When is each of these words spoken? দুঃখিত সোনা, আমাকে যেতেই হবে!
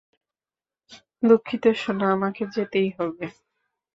দুঃখিত 1.23 1.63
সোনা, 1.81 2.07
আমাকে 2.15 2.43
যেতেই 2.53 2.89
হবে! 2.97 3.25